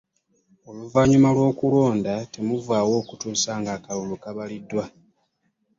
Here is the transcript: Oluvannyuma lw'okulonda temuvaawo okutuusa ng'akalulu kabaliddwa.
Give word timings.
Oluvannyuma 0.69 1.29
lw'okulonda 1.35 2.13
temuvaawo 2.33 2.93
okutuusa 3.01 3.51
ng'akalulu 3.61 4.15
kabaliddwa. 4.23 4.85